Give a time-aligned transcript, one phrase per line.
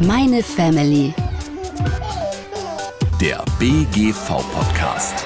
[0.00, 1.14] Meine Family.
[3.20, 5.24] Der BGV-Podcast.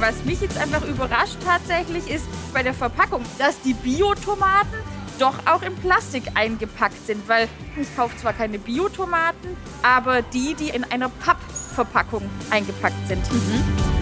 [0.00, 4.80] Was mich jetzt einfach überrascht tatsächlich ist bei der Verpackung, dass die Biotomaten
[5.20, 7.48] doch auch in Plastik eingepackt sind, weil
[7.80, 13.22] ich kaufe zwar keine Biotomaten, aber die, die in einer Pappverpackung eingepackt sind.
[13.26, 13.99] Ich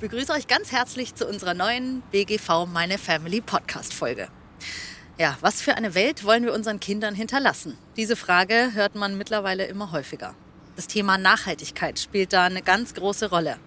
[0.00, 4.28] begrüße euch ganz herzlich zu unserer neuen BGV Meine Family Podcast Folge.
[5.18, 7.76] Ja, was für eine Welt wollen wir unseren Kindern hinterlassen?
[7.98, 10.34] Diese Frage hört man mittlerweile immer häufiger.
[10.74, 13.58] Das Thema Nachhaltigkeit spielt da eine ganz große Rolle.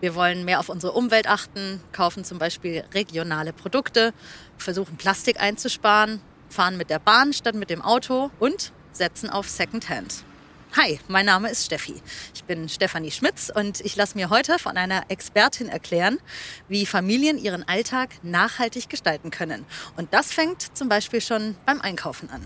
[0.00, 4.12] Wir wollen mehr auf unsere Umwelt achten, kaufen zum Beispiel regionale Produkte,
[4.56, 10.24] versuchen Plastik einzusparen, fahren mit der Bahn statt mit dem Auto und setzen auf Secondhand.
[10.76, 11.94] Hi, mein Name ist Steffi.
[12.34, 16.18] Ich bin Stefanie Schmitz und ich lasse mir heute von einer Expertin erklären,
[16.68, 19.64] wie Familien ihren Alltag nachhaltig gestalten können.
[19.96, 22.44] Und das fängt zum Beispiel schon beim Einkaufen an.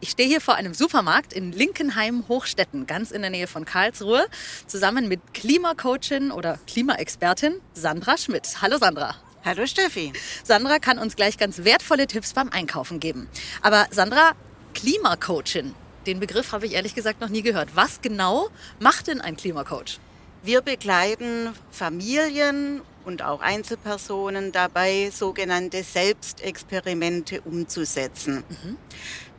[0.00, 4.26] Ich stehe hier vor einem Supermarkt in Linkenheim-Hochstetten, ganz in der Nähe von Karlsruhe,
[4.66, 8.62] zusammen mit Klimacoachin oder Klimaexpertin Sandra Schmidt.
[8.62, 9.16] Hallo Sandra.
[9.44, 10.12] Hallo Steffi.
[10.42, 13.28] Sandra kann uns gleich ganz wertvolle Tipps beim Einkaufen geben.
[13.62, 14.32] Aber Sandra,
[14.74, 15.74] Klimacoachin,
[16.06, 17.70] den Begriff habe ich ehrlich gesagt noch nie gehört.
[17.74, 18.48] Was genau
[18.80, 20.00] macht denn ein Klimacoach?
[20.42, 28.42] Wir begleiten Familien und auch Einzelpersonen dabei, sogenannte Selbstexperimente umzusetzen.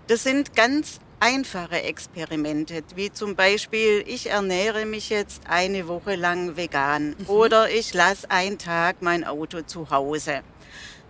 [0.07, 6.55] Das sind ganz einfache Experimente, wie zum Beispiel, ich ernähre mich jetzt eine Woche lang
[6.55, 10.41] vegan oder ich lasse einen Tag mein Auto zu Hause.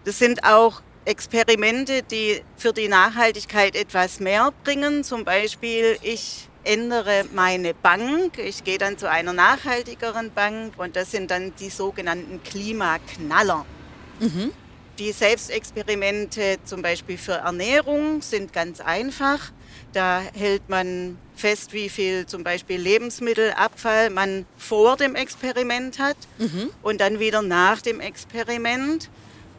[0.05, 5.03] Das sind auch Experimente, die für die Nachhaltigkeit etwas mehr bringen.
[5.03, 8.37] Zum Beispiel, ich ändere meine Bank.
[8.37, 13.65] Ich gehe dann zu einer nachhaltigeren Bank und das sind dann die sogenannten Klimaknaller.
[14.99, 19.51] Die Selbstexperimente zum Beispiel für Ernährung sind ganz einfach.
[19.93, 26.17] Da hält man fest, wie viel zum Beispiel Lebensmittelabfall man vor dem Experiment hat
[26.81, 29.09] und dann wieder nach dem Experiment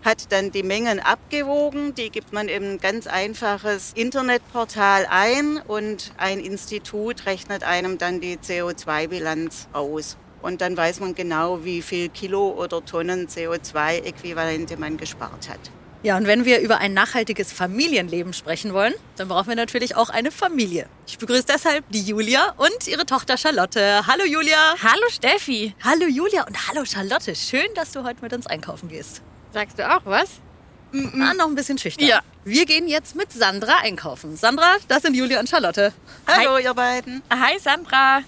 [0.05, 1.95] hat dann die Mengen abgewogen.
[1.95, 8.21] Die gibt man in ein ganz einfaches Internetportal ein und ein Institut rechnet einem dann
[8.21, 10.17] die CO2-Bilanz aus.
[10.43, 15.61] Und dann weiß man genau, wie viel Kilo oder Tonnen CO2-Äquivalente man gespart hat.
[16.03, 20.09] Ja, und wenn wir über ein nachhaltiges Familienleben sprechen wollen, dann brauchen wir natürlich auch
[20.09, 20.87] eine Familie.
[21.07, 24.07] Ich begrüße deshalb die Julia und ihre Tochter Charlotte.
[24.07, 24.77] Hallo Julia.
[24.83, 25.75] Hallo Steffi.
[25.85, 27.37] Hallo Julia und hallo Charlotte.
[27.37, 29.21] Schön, dass du heute mit uns einkaufen gehst.
[29.53, 30.41] Sagst du auch was?
[30.93, 32.07] Ah, noch ein bisschen schüchtern.
[32.07, 32.21] Ja.
[32.45, 34.35] Wir gehen jetzt mit Sandra einkaufen.
[34.35, 35.93] Sandra, das sind Julia und Charlotte.
[36.27, 37.23] Hallo, ihr beiden.
[37.31, 38.23] Hi Sandra.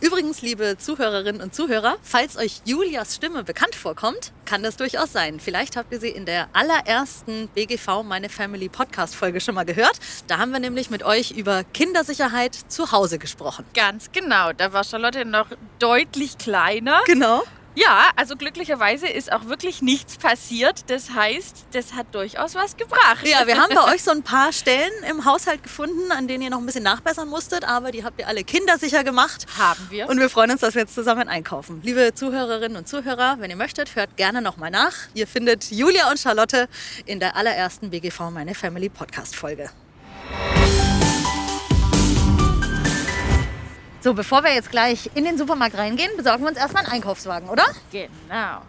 [0.00, 5.38] Übrigens, liebe Zuhörerinnen und Zuhörer, falls euch Julias Stimme bekannt vorkommt, kann das durchaus sein.
[5.38, 10.00] Vielleicht habt ihr sie in der allerersten BGV Meine Family Podcast Folge schon mal gehört.
[10.26, 13.66] Da haben wir nämlich mit euch über Kindersicherheit zu Hause gesprochen.
[13.74, 17.00] Ganz genau, da war Charlotte noch deutlich kleiner.
[17.06, 17.42] Genau.
[17.78, 20.90] Ja, also glücklicherweise ist auch wirklich nichts passiert.
[20.90, 23.24] Das heißt, das hat durchaus was gebracht.
[23.24, 26.50] Ja, wir haben bei euch so ein paar Stellen im Haushalt gefunden, an denen ihr
[26.50, 29.46] noch ein bisschen nachbessern musstet, aber die habt ihr alle kindersicher gemacht.
[29.56, 30.08] Haben wir.
[30.08, 31.80] Und wir freuen uns, dass wir jetzt zusammen einkaufen.
[31.84, 34.94] Liebe Zuhörerinnen und Zuhörer, wenn ihr möchtet, hört gerne nochmal nach.
[35.14, 36.68] Ihr findet Julia und Charlotte
[37.06, 39.70] in der allerersten BGV Meine Family Podcast Folge.
[44.00, 47.48] So, bevor wir jetzt gleich in den Supermarkt reingehen, besorgen wir uns erstmal einen Einkaufswagen,
[47.48, 47.64] oder?
[47.90, 48.62] Genau.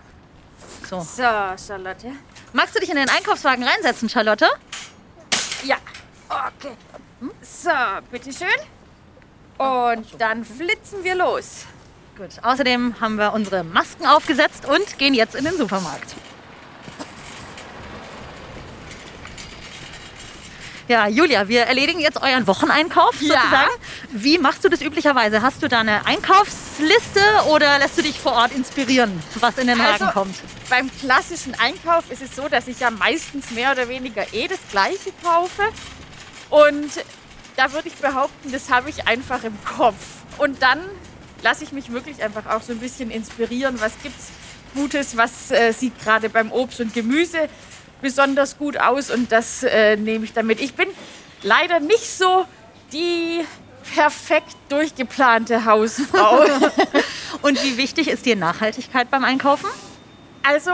[0.90, 1.02] So.
[1.02, 2.12] So, Charlotte.
[2.52, 4.48] Magst du dich in den Einkaufswagen reinsetzen, Charlotte?
[5.64, 5.78] Ja.
[6.30, 6.76] Okay.
[7.42, 7.70] So,
[8.10, 8.48] bitteschön.
[9.58, 11.66] Und dann flitzen wir los.
[12.18, 12.30] Gut.
[12.42, 16.16] Außerdem haben wir unsere Masken aufgesetzt und gehen jetzt in den Supermarkt.
[20.90, 23.36] Ja, Julia, wir erledigen jetzt euren Wocheneinkauf Ja.
[23.36, 23.70] sozusagen.
[24.12, 25.44] Wie machst du das üblicherweise?
[25.44, 29.80] Hast du da eine Einkaufsliste oder lässt du dich vor Ort inspirieren, was in den
[29.80, 30.36] Haken Also, kommt?
[30.68, 34.58] Beim klassischen Einkauf ist es so, dass ich ja meistens mehr oder weniger eh das
[34.72, 35.62] Gleiche kaufe.
[36.50, 36.90] Und
[37.56, 40.04] da würde ich behaupten, das habe ich einfach im Kopf.
[40.40, 40.80] Und dann
[41.44, 43.80] lasse ich mich wirklich einfach auch so ein bisschen inspirieren.
[43.80, 44.30] Was gibt's
[44.74, 45.16] Gutes?
[45.16, 47.48] Was äh, sieht gerade beim Obst und Gemüse
[48.02, 49.12] besonders gut aus?
[49.12, 50.60] Und das äh, nehme ich damit.
[50.60, 50.88] Ich bin
[51.44, 52.46] leider nicht so
[52.92, 53.46] die
[53.96, 56.44] perfekt durchgeplante Hausfrau.
[57.42, 59.70] Und wie wichtig ist dir Nachhaltigkeit beim Einkaufen?
[60.44, 60.72] Also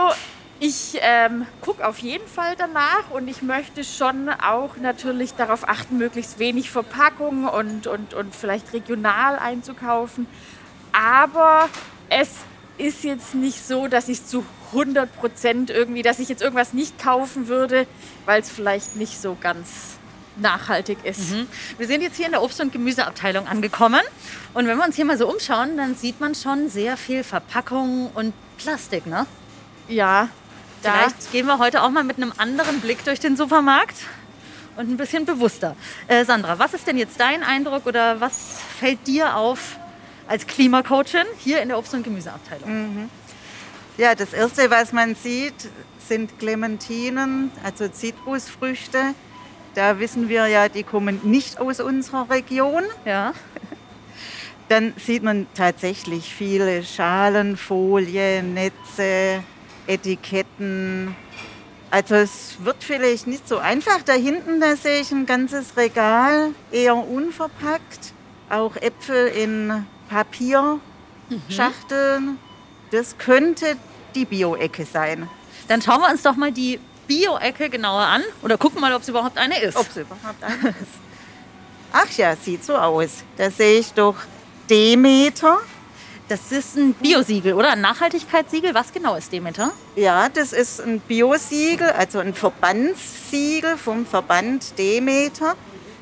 [0.58, 5.98] ich ähm, gucke auf jeden Fall danach und ich möchte schon auch natürlich darauf achten,
[5.98, 10.26] möglichst wenig Verpackung und, und, und vielleicht regional einzukaufen.
[10.92, 11.68] aber
[12.08, 12.30] es
[12.78, 16.98] ist jetzt nicht so, dass ich zu 100 Prozent irgendwie, dass ich jetzt irgendwas nicht
[16.98, 17.86] kaufen würde,
[18.24, 19.96] weil es vielleicht nicht so ganz
[20.36, 21.30] nachhaltig ist.
[21.30, 21.46] Mhm.
[21.78, 24.02] Wir sind jetzt hier in der Obst- und Gemüseabteilung angekommen.
[24.54, 28.10] Und wenn wir uns hier mal so umschauen, dann sieht man schon sehr viel Verpackung
[28.14, 29.26] und Plastik, ne?
[29.88, 30.28] Ja,
[30.82, 33.96] da Vielleicht gehen wir heute auch mal mit einem anderen Blick durch den Supermarkt
[34.76, 35.74] und ein bisschen bewusster.
[36.06, 39.78] Äh, Sandra, was ist denn jetzt dein Eindruck oder was fällt dir auf
[40.28, 43.08] als Klimacoachin hier in der Obst- und Gemüseabteilung?
[43.98, 45.70] Ja, das Erste, was man sieht,
[46.06, 49.14] sind Clementinen, also Zitrusfrüchte.
[49.74, 52.82] Da wissen wir ja, die kommen nicht aus unserer Region.
[53.04, 53.32] Ja.
[54.68, 59.42] Dann sieht man tatsächlich viele Schalen, Folien, Netze,
[59.86, 61.14] Etiketten.
[61.90, 64.02] Also es wird vielleicht nicht so einfach.
[64.02, 68.12] Da hinten, da sehe ich ein ganzes Regal, eher unverpackt.
[68.50, 72.38] Auch Äpfel in Papierschachteln.
[72.90, 73.76] Das könnte
[74.14, 75.28] die Bio-Ecke sein.
[75.68, 79.08] Dann schauen wir uns doch mal die Bio-Ecke genauer an oder gucken mal, ob es
[79.08, 79.76] überhaupt eine ist.
[79.76, 80.92] Ob es überhaupt eine ist.
[81.92, 83.22] Ach ja, sieht so aus.
[83.36, 84.16] Da sehe ich doch
[84.68, 85.58] Demeter.
[86.28, 88.74] Das ist ein Biosiegel oder ein Nachhaltigkeitssiegel.
[88.74, 89.70] Was genau ist Demeter?
[89.94, 95.54] Ja, das ist ein Biosiegel, also ein Verbandssiegel vom Verband Demeter.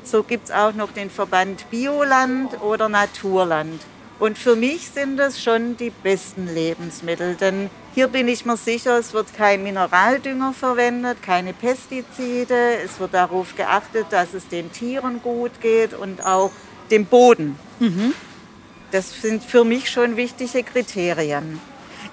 [0.03, 3.81] So gibt es auch noch den Verband Bioland oder Naturland.
[4.17, 8.97] Und für mich sind das schon die besten Lebensmittel, denn hier bin ich mir sicher,
[8.97, 12.77] es wird kein Mineraldünger verwendet, keine Pestizide.
[12.83, 16.51] Es wird darauf geachtet, dass es den Tieren gut geht und auch
[16.91, 17.57] dem Boden.
[18.91, 21.59] Das sind für mich schon wichtige Kriterien.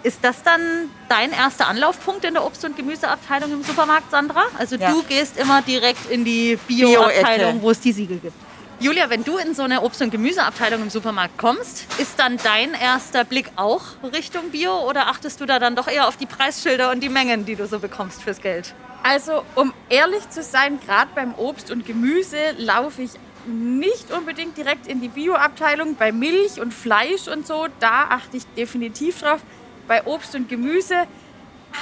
[0.02, 0.60] Ist das dann
[1.08, 4.42] dein erster Anlaufpunkt in der Obst- und Gemüseabteilung im Supermarkt, Sandra?
[4.58, 4.90] Also Ja.
[4.90, 7.62] du gehst immer direkt in die Bio-Abteilung, Bio-Ecke.
[7.62, 8.34] wo es die Siegel gibt.
[8.80, 12.74] Julia, wenn du in so eine Obst- und Gemüseabteilung im Supermarkt kommst, ist dann dein
[12.74, 13.82] erster Blick auch
[14.12, 17.44] Richtung Bio oder achtest du da dann doch eher auf die Preisschilder und die Mengen,
[17.44, 18.74] die du so bekommst fürs Geld?
[19.04, 23.12] Also, um ehrlich zu sein, gerade beim Obst und Gemüse laufe ich
[23.46, 25.96] nicht unbedingt direkt in die Bioabteilung.
[25.96, 29.40] Bei Milch und Fleisch und so, da achte ich definitiv drauf.
[29.88, 31.06] Bei Obst und Gemüse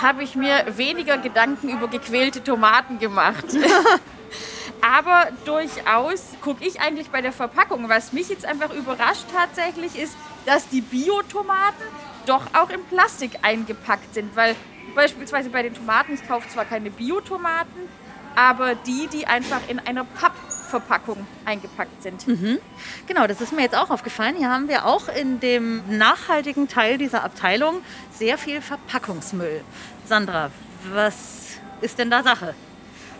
[0.00, 3.44] habe ich mir weniger Gedanken über gequälte Tomaten gemacht.
[4.82, 7.88] Aber durchaus gucke ich eigentlich bei der Verpackung.
[7.88, 10.16] Was mich jetzt einfach überrascht tatsächlich ist,
[10.46, 11.84] dass die Biotomaten
[12.26, 14.34] doch auch in Plastik eingepackt sind.
[14.36, 14.56] Weil
[14.94, 17.88] beispielsweise bei den Tomaten, ich kaufe zwar keine Biotomaten,
[18.34, 22.26] aber die, die einfach in einer Pappverpackung eingepackt sind.
[23.06, 24.36] Genau, das ist mir jetzt auch aufgefallen.
[24.36, 27.82] Hier haben wir auch in dem nachhaltigen Teil dieser Abteilung
[28.12, 29.62] sehr viel Verpackungsmüll.
[30.06, 30.50] Sandra,
[30.92, 32.54] was ist denn da Sache?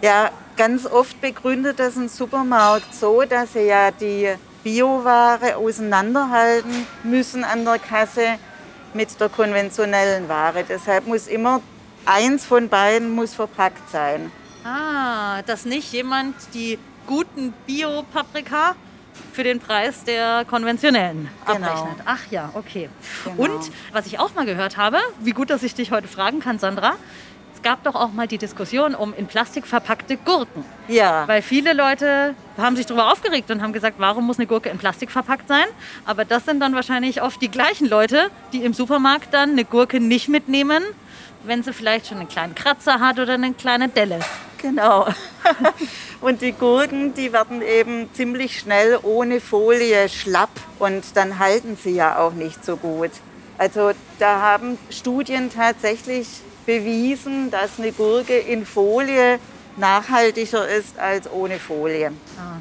[0.02, 4.28] Ja, ganz oft begründet das ein Supermarkt so, dass sie ja die
[4.64, 8.38] Bioware auseinanderhalten müssen an der Kasse
[8.94, 10.64] mit der konventionellen Ware.
[10.68, 11.60] Deshalb muss immer
[12.06, 14.32] eins von beiden muss verpackt sein.
[14.64, 18.74] Ah, dass nicht jemand die guten Bio-Paprika
[19.32, 21.66] für den Preis der konventionellen Genau.
[21.68, 22.04] abrechnet.
[22.04, 22.88] Ach ja, okay.
[23.24, 23.42] Genau.
[23.54, 26.58] Und was ich auch mal gehört habe, wie gut, dass ich dich heute fragen kann,
[26.58, 26.94] Sandra,
[27.62, 30.64] gab doch auch mal die Diskussion um in Plastik verpackte Gurken.
[30.88, 34.68] Ja, Weil viele Leute haben sich darüber aufgeregt und haben gesagt, warum muss eine Gurke
[34.68, 35.64] in Plastik verpackt sein?
[36.04, 40.00] Aber das sind dann wahrscheinlich oft die gleichen Leute, die im Supermarkt dann eine Gurke
[40.00, 40.82] nicht mitnehmen,
[41.44, 44.20] wenn sie vielleicht schon einen kleinen Kratzer hat oder eine kleine Delle.
[44.58, 45.06] genau.
[46.20, 51.92] Und die Gurken, die werden eben ziemlich schnell ohne Folie schlapp und dann halten sie
[51.94, 53.10] ja auch nicht so gut.
[53.56, 56.28] Also da haben Studien tatsächlich
[56.66, 59.38] bewiesen, dass eine Gurke in Folie
[59.76, 62.12] nachhaltiger ist als ohne Folie.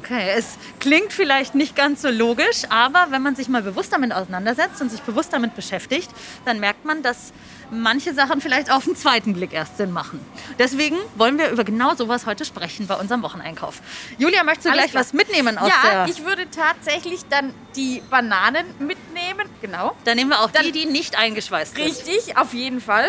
[0.02, 4.12] Okay, es klingt vielleicht nicht ganz so logisch, aber wenn man sich mal bewusst damit
[4.12, 6.08] auseinandersetzt und sich bewusst damit beschäftigt,
[6.44, 7.32] dann merkt man, dass
[7.70, 10.20] manche Sachen vielleicht auf den zweiten Blick erst Sinn machen.
[10.58, 13.80] Deswegen wollen wir über genau sowas heute sprechen bei unserem Wocheneinkauf.
[14.18, 15.02] Julia, möchtest du Alles gleich klar.
[15.04, 16.14] was mitnehmen aus Ja, der...
[16.14, 19.48] ich würde tatsächlich dann die Bananen mitnehmen.
[19.60, 19.94] Genau.
[20.04, 21.84] Dann nehmen wir auch Dann- die, die nicht eingeschweißt sind.
[21.84, 23.08] Richtig, auf jeden Fall.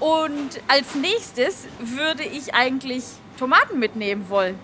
[0.00, 3.04] Und als nächstes würde ich eigentlich
[3.38, 4.58] Tomaten mitnehmen wollen.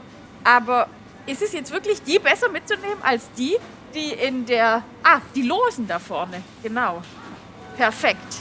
[0.44, 0.88] Aber
[1.26, 3.56] ist es jetzt wirklich die besser mitzunehmen als die,
[3.94, 4.82] die in der...
[5.02, 6.42] Ah, die losen da vorne.
[6.62, 7.02] Genau.
[7.76, 8.36] Perfekt.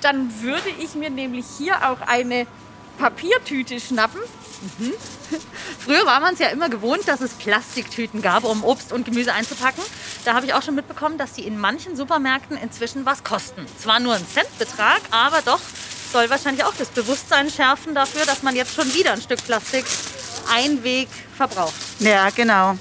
[0.00, 2.46] Dann würde ich mir nämlich hier auch eine
[2.98, 4.20] Papiertüte schnappen.
[5.78, 9.32] Früher war man es ja immer gewohnt, dass es Plastiktüten gab, um Obst und Gemüse
[9.32, 9.82] einzupacken.
[10.24, 13.66] Da habe ich auch schon mitbekommen, dass die in manchen Supermärkten inzwischen was kosten.
[13.78, 15.60] Zwar nur ein Centbetrag, aber doch
[16.12, 19.84] soll wahrscheinlich auch das Bewusstsein schärfen dafür, dass man jetzt schon wieder ein Stück Plastik
[20.52, 21.74] Einweg verbraucht.
[22.00, 22.76] Ja, genau.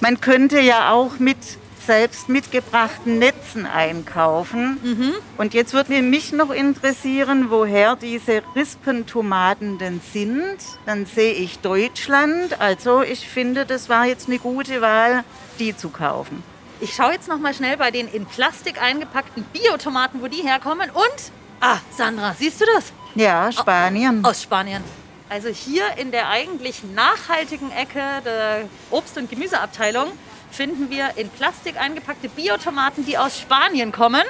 [0.00, 1.38] Man könnte ja auch mit
[1.86, 5.14] selbst mitgebrachten Netzen einkaufen.
[5.36, 10.58] Und jetzt würde mich noch interessieren, woher diese Rispentomaten denn sind.
[10.84, 12.60] Dann sehe ich Deutschland.
[12.60, 15.24] Also ich finde, das war jetzt eine gute Wahl,
[15.58, 16.42] die zu kaufen.
[16.80, 20.90] Ich schaue jetzt noch mal schnell bei den in Plastik eingepackten Biotomaten, wo die herkommen.
[20.90, 22.92] Und, ah, Sandra, siehst du das?
[23.14, 24.22] Ja, Spanien.
[24.24, 24.84] Aus Spanien.
[25.28, 30.08] Also hier in der eigentlich nachhaltigen Ecke der Obst- und Gemüseabteilung
[30.56, 34.24] finden wir in Plastik eingepackte Biotomaten, die aus Spanien kommen.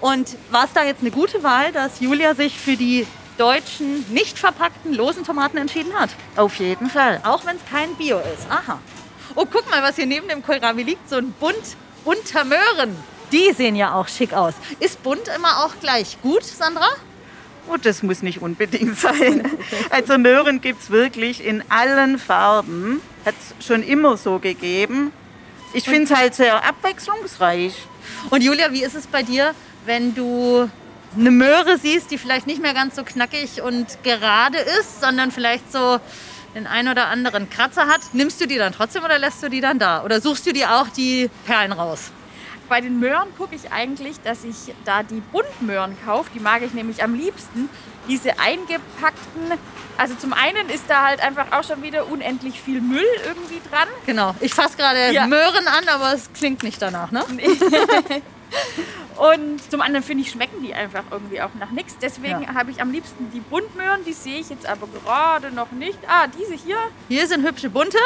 [0.00, 3.06] Und war es da jetzt eine gute Wahl, dass Julia sich für die
[3.38, 6.10] deutschen, nicht verpackten, losen Tomaten entschieden hat?
[6.36, 7.20] Auf jeden Fall.
[7.24, 8.48] Auch wenn es kein Bio ist.
[8.48, 8.78] Aha.
[9.34, 11.08] Oh, guck mal, was hier neben dem Kohlrabi liegt.
[11.08, 12.96] So ein bunt, bunter Möhren.
[13.32, 14.54] Die sehen ja auch schick aus.
[14.78, 16.86] Ist bunt immer auch gleich gut, Sandra?
[17.68, 19.50] Oh, das muss nicht unbedingt sein.
[19.90, 23.00] Also Möhren gibt es wirklich in allen Farben.
[23.24, 25.12] Hat es schon immer so gegeben.
[25.74, 27.74] Ich finde es halt sehr abwechslungsreich.
[28.30, 29.54] Und Julia, wie ist es bei dir,
[29.86, 30.68] wenn du
[31.16, 35.72] eine Möhre siehst, die vielleicht nicht mehr ganz so knackig und gerade ist, sondern vielleicht
[35.72, 35.98] so
[36.54, 38.00] den ein oder anderen Kratzer hat?
[38.12, 40.04] Nimmst du die dann trotzdem oder lässt du die dann da?
[40.04, 42.10] Oder suchst du dir auch die Perlen raus?
[42.68, 46.30] Bei den Möhren gucke ich eigentlich, dass ich da die Buntmöhren kaufe.
[46.34, 47.68] Die mag ich nämlich am liebsten.
[48.08, 49.52] Diese eingepackten,
[49.96, 53.86] also zum einen ist da halt einfach auch schon wieder unendlich viel Müll irgendwie dran.
[54.06, 54.34] Genau.
[54.40, 55.26] Ich fasse gerade Ja.
[55.26, 57.24] Möhren an, aber es klingt nicht danach, ne?
[59.16, 61.96] Und zum anderen finde ich, schmecken die einfach irgendwie auch nach nichts.
[62.00, 62.54] Deswegen Ja.
[62.54, 64.04] habe ich am liebsten die Buntmöhren.
[64.04, 65.98] Die sehe ich jetzt aber gerade noch nicht.
[66.08, 66.76] Ah, diese hier.
[67.08, 67.98] Hier sind hübsche bunte.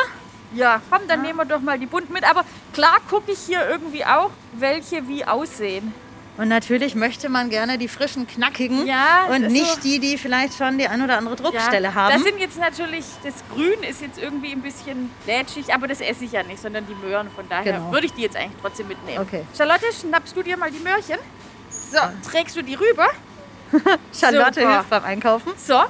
[0.54, 2.28] Ja, komm, dann nehmen wir doch mal die bunten mit.
[2.28, 5.94] Aber klar gucke ich hier irgendwie auch, welche wie aussehen.
[6.38, 10.54] Und natürlich möchte man gerne die frischen, knackigen Ja, und so- nicht die, die vielleicht
[10.58, 12.12] schon die ein oder andere Druckstelle ja, haben.
[12.14, 16.24] Das sind jetzt natürlich, das Grün ist jetzt irgendwie ein bisschen lätschig, aber das esse
[16.24, 17.30] ich ja nicht, sondern die Möhren.
[17.30, 17.90] Von daher Genau.
[17.90, 19.18] würde ich die jetzt eigentlich trotzdem mitnehmen.
[19.26, 19.44] Okay.
[19.56, 21.16] Charlotte, schnappst du dir mal die Möhrchen?
[21.70, 21.98] So,
[22.30, 23.08] trägst du die rüber?
[24.12, 24.72] Charlotte Super.
[24.74, 25.52] hilft beim Einkaufen.
[25.56, 25.74] So.
[25.78, 25.84] oh,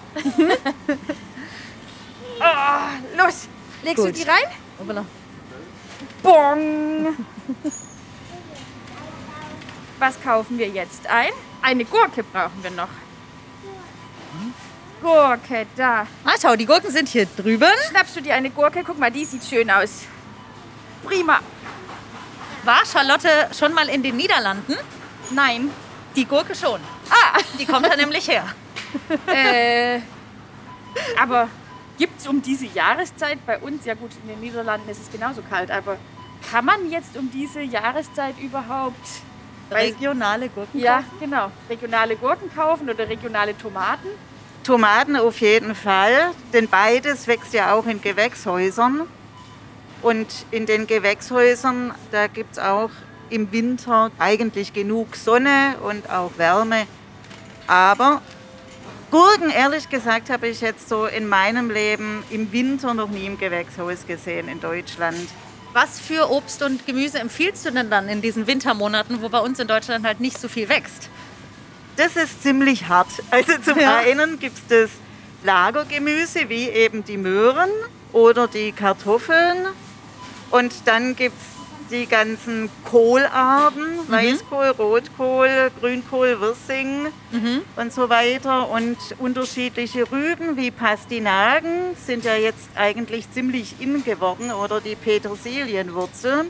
[3.19, 3.49] los,
[3.83, 4.17] legst du Gut.
[4.17, 4.45] die rein?
[4.79, 5.05] Hoppala.
[6.23, 7.17] Bong.
[9.99, 11.33] Was kaufen wir jetzt ein?
[11.63, 12.89] Eine Gurke brauchen wir noch.
[15.03, 16.07] Gurke, da.
[16.25, 17.71] Ah, schau, die Gurken sind hier drüben.
[17.91, 18.83] Schnappst du dir eine Gurke?
[18.85, 20.03] Guck mal, die sieht schön aus.
[21.05, 21.41] Prima.
[22.65, 24.75] War Charlotte schon mal in den Niederlanden?
[25.31, 25.71] Nein.
[26.15, 26.81] Die Gurke schon.
[27.11, 28.45] Ah, Die kommt da nämlich her.
[29.27, 30.01] äh,
[31.21, 31.49] aber
[31.99, 35.43] gibt es um diese Jahreszeit bei uns, ja gut, in den Niederlanden ist es genauso
[35.43, 35.97] kalt, aber
[36.51, 39.07] kann man jetzt um diese Jahreszeit überhaupt
[39.71, 40.81] Regionale Gurken.
[40.81, 44.09] ja, genau, regionale Gurken kaufen oder regionale Tomaten?
[44.63, 49.03] Tomaten auf jeden Fall, denn beides wächst ja auch in Gewächshäusern.
[50.03, 52.91] Und in den Gewächshäusern, da gibt es auch
[53.31, 56.87] im Winter eigentlich genug Sonne und auch Wärme.
[57.67, 58.23] Aber
[59.11, 63.39] Gurken, ehrlich gesagt, habe ich jetzt so in meinem Leben im Winter noch nie im
[63.39, 65.29] Gewächshaus gesehen in Deutschland.
[65.77, 69.59] Was für Obst und Gemüse empfiehlst du denn dann in diesen Wintermonaten, wo bei uns
[69.59, 71.11] in Deutschland halt nicht so viel wächst?
[71.97, 73.09] Das ist ziemlich hart.
[73.31, 73.99] Also zum Ja.
[73.99, 74.91] einen gibt es das
[75.45, 77.69] Lagergemüse, wie eben die Möhren
[78.15, 79.67] oder die Kartoffeln.
[80.51, 81.56] Und dann gibt es
[81.91, 87.07] die ganzen Kohlarten, Weißkohl, Rotkohl, Grünkohl, Wirsing
[87.77, 88.69] und so weiter.
[88.71, 96.47] Und unterschiedliche Rüben wie Pastinaken sind ja jetzt eigentlich ziemlich in geworden oder die Petersilienwurzel.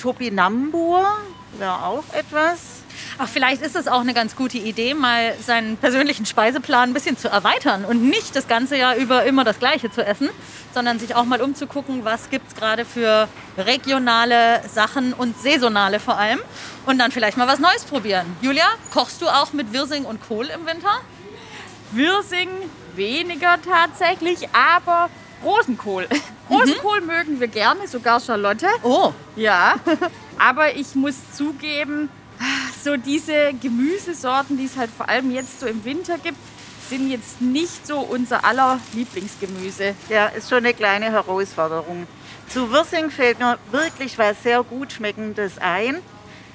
[0.00, 1.04] Topinambur
[1.58, 2.79] wäre auch etwas.
[3.22, 7.18] Ach, vielleicht ist es auch eine ganz gute Idee, mal seinen persönlichen Speiseplan ein bisschen
[7.18, 10.30] zu erweitern und nicht das ganze Jahr über immer das Gleiche zu essen,
[10.72, 16.16] sondern sich auch mal umzugucken, was gibt es gerade für regionale Sachen und saisonale vor
[16.16, 16.40] allem
[16.86, 18.24] und dann vielleicht mal was Neues probieren.
[18.40, 21.02] Julia, kochst du auch mit Wirsing und Kohl im Winter?
[21.92, 22.48] Wirsing
[22.96, 25.10] weniger tatsächlich, aber
[25.44, 26.08] Rosenkohl.
[26.48, 28.66] Rosenkohl mögen wir gerne, sogar Charlotte.
[28.82, 29.74] Oh, Ja,
[30.38, 32.08] aber ich muss zugeben,
[32.84, 36.38] so diese Gemüsesorten, die es halt vor allem jetzt so im Winter gibt,
[36.88, 39.94] sind jetzt nicht so unser aller Lieblingsgemüse.
[40.08, 42.06] Ja, ist schon eine kleine Herausforderung.
[42.48, 45.98] Zu Wirsing fällt mir wirklich was sehr gut schmeckendes ein.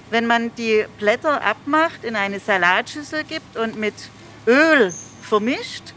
[0.10, 3.94] Wenn man die Blätter abmacht, in eine Salatschüssel gibt und mit
[4.46, 5.94] Öl vermischt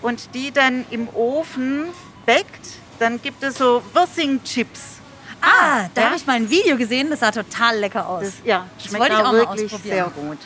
[0.00, 1.86] und die dann im Ofen
[2.24, 5.01] backt, dann gibt es so Wirsing-Chips.
[5.42, 6.06] Ah, da ja?
[6.08, 8.24] habe ich mal ein Video gesehen, das sah total lecker aus.
[8.24, 9.96] Das, ja, Das schmeckt wollte ich auch auch mal wirklich ausprobieren.
[9.96, 10.38] sehr gut.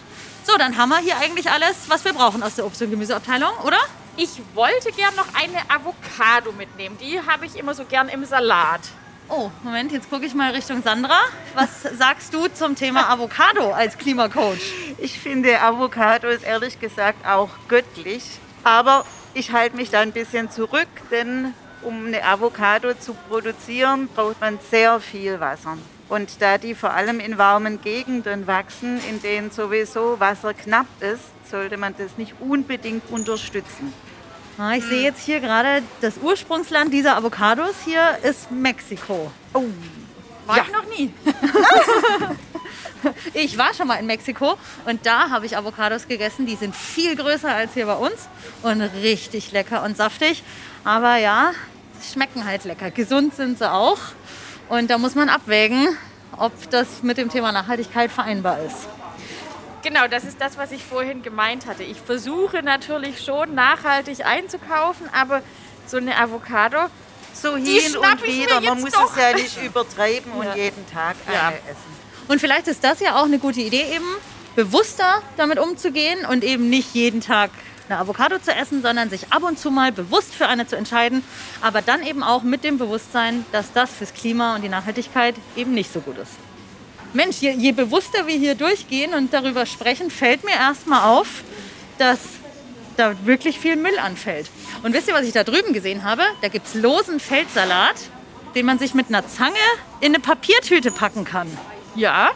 [0.45, 3.51] So, dann haben wir hier eigentlich alles, was wir brauchen aus der Obst- und Gemüseabteilung,
[3.65, 3.79] oder?
[4.17, 6.97] Ich wollte gern noch eine Avocado mitnehmen.
[7.01, 8.81] Die habe ich immer so gern im Salat.
[9.29, 11.19] Oh, Moment, jetzt gucke ich mal Richtung Sandra.
[11.55, 14.73] Was sagst du zum Thema Avocado als Klimacoach?
[14.99, 18.23] Ich finde Avocados ehrlich gesagt auch göttlich.
[18.63, 21.55] Aber ich halte mich da ein bisschen zurück, denn
[21.87, 25.79] um eine Avocado zu produzieren, braucht man sehr viel Wasser.
[26.09, 31.51] Und da die vor allem in warmen Gegenden wachsen, in denen sowieso Wasser knapp ist,
[31.51, 33.93] sollte man das nicht unbedingt unterstützen.
[34.59, 39.31] Ah, ich sehe jetzt hier gerade, das Ursprungsland dieser Avocados hier ist Mexiko.
[39.53, 39.65] Oh,
[40.47, 41.13] war ich noch nie.
[43.35, 46.47] Ich war schon mal in Mexiko und da habe ich Avocados gegessen.
[46.47, 48.29] Die sind viel größer als hier bei uns
[48.63, 50.43] und richtig lecker und saftig.
[50.85, 51.53] Aber ja,
[52.13, 52.91] schmecken halt lecker.
[52.91, 53.99] Gesund sind sie auch.
[54.69, 55.89] Und da muss man abwägen,
[56.37, 58.89] ob das mit dem Thema Nachhaltigkeit vereinbar ist.
[59.83, 61.85] Genau, das ist das, was ich vorhin gemeint hatte.
[61.85, 65.43] Ich versuche natürlich schon nachhaltig einzukaufen, aber
[65.87, 66.79] so eine Avocado,
[67.33, 68.61] So Die hin und wieder.
[68.63, 69.11] Man muss doch.
[69.15, 70.57] es ja nicht übertreiben und Ja.
[70.57, 71.49] jeden Tag Ja.
[71.49, 71.97] eine essen.
[72.29, 74.07] Und vielleicht ist das ja auch eine gute Idee, eben
[74.57, 77.51] bewusster damit umzugehen und eben nicht jeden Tag
[77.89, 81.23] eine Avocado zu essen, sondern sich ab und zu mal bewusst für eine zu entscheiden,
[81.61, 85.73] aber dann eben auch mit dem Bewusstsein, dass das fürs Klima und die Nachhaltigkeit eben
[85.73, 86.33] nicht so gut ist.
[87.13, 91.43] Mensch, je, je bewusster wir hier durchgehen und darüber sprechen, fällt mir erstmal auf,
[91.99, 92.19] dass
[92.97, 94.51] da wirklich viel Müll anfällt.
[94.83, 96.23] Und wisst ihr, was ich da drüben gesehen habe?
[96.43, 97.97] Da gibt es losen Feldsalat,
[98.55, 99.55] den man sich mit einer Zange
[100.01, 101.47] in eine Papiertüte packen kann.
[101.95, 102.31] ja,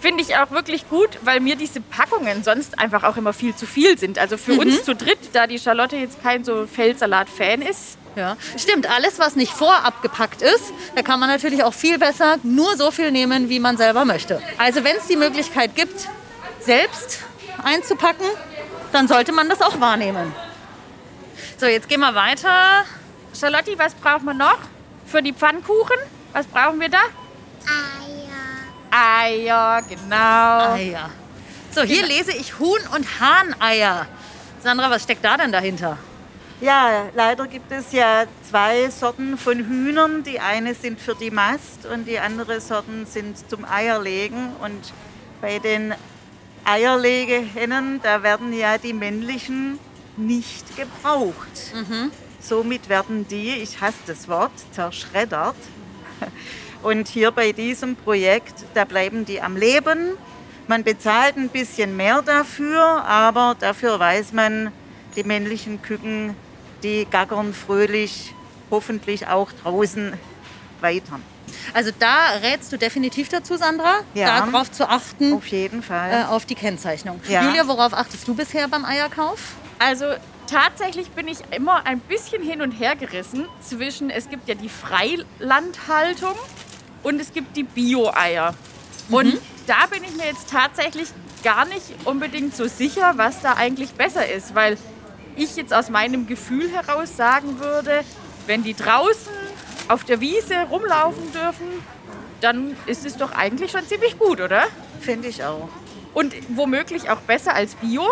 [0.00, 3.66] finde ich auch wirklich gut, weil mir diese Packungen sonst einfach auch immer viel zu
[3.66, 4.18] viel sind.
[4.18, 8.90] Also für uns zu dritt, da die Charlotte jetzt kein so Feldsalat-Fan ist, Ja, stimmt.
[8.90, 12.90] Alles, was nicht vorab gepackt ist, da kann man natürlich auch viel besser nur so
[12.90, 14.42] viel nehmen, wie man selber möchte.
[14.58, 16.08] Also wenn es die Möglichkeit gibt,
[16.60, 17.20] selbst
[17.62, 18.26] einzupacken,
[18.92, 20.32] dann sollte man das auch wahrnehmen.
[21.58, 22.84] So, jetzt gehen wir weiter.
[23.38, 24.58] Charlotte, was brauchen wir noch
[25.06, 25.96] für die Pfannkuchen?
[26.32, 26.98] Was brauchen wir da?
[27.66, 28.09] Eier.
[28.90, 30.74] Eier, genau.
[30.74, 31.10] Eier.
[31.72, 34.06] So, hier lese ich Huhn- und Hahneier.
[34.62, 35.96] Sandra, was steckt da denn dahinter?
[36.60, 40.22] Ja, leider gibt es ja zwei Sorten von Hühnern.
[40.24, 44.54] Die eine sind für die Mast und die andere Sorten sind zum Eierlegen.
[44.56, 44.92] Und
[45.40, 45.94] bei den
[46.64, 49.78] Eierlegehennen, da werden ja die männlichen
[50.18, 51.72] nicht gebraucht.
[52.40, 55.56] Somit werden die, ich hasse das Wort, zerschreddert.
[56.82, 60.16] Und hier bei diesem Projekt, da bleiben die am Leben.
[60.66, 64.72] Man bezahlt ein bisschen mehr dafür, aber dafür weiß man,
[65.16, 66.34] die männlichen Küken,
[66.82, 68.34] die gackern fröhlich,
[68.70, 70.12] hoffentlich auch draußen
[70.80, 71.18] weiter.
[71.74, 74.46] Also da rätst du definitiv dazu, Sandra, Ja.
[74.46, 76.26] darauf zu achten, Auf jeden äh, Fall.
[76.30, 77.20] auf die Kennzeichnung.
[77.28, 77.42] Ja.
[77.44, 79.40] Julia, worauf achtest du bisher beim Eierkauf?
[79.80, 80.06] Also
[80.46, 84.68] tatsächlich bin ich immer ein bisschen hin und her gerissen zwischen, es gibt ja die
[84.70, 86.34] Freilandhaltung
[87.02, 88.54] und es gibt die Bio-Eier.
[89.10, 91.08] Und da bin ich mir jetzt tatsächlich
[91.42, 94.76] gar nicht unbedingt so sicher, was da eigentlich besser ist, weil
[95.36, 98.02] ich jetzt aus meinem Gefühl heraus sagen würde,
[98.46, 99.32] wenn die draußen
[99.88, 101.66] auf der Wiese rumlaufen dürfen,
[102.40, 104.64] dann ist es doch eigentlich schon ziemlich gut, oder?
[105.00, 105.68] Finde ich auch.
[106.14, 108.04] Und womöglich auch besser als Bio.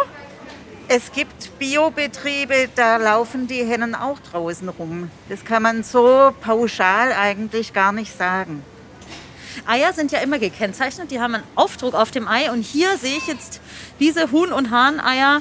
[0.90, 5.11] Es gibt Biobetriebe, da laufen die Hennen auch draußen rum.
[5.29, 8.62] Das kann man so pauschal eigentlich gar nicht sagen.
[9.66, 13.16] Eier sind ja immer gekennzeichnet, die haben einen Aufdruck auf dem Ei und hier sehe
[13.16, 13.61] ich jetzt
[14.01, 15.40] diese Huhn- und Hahneier,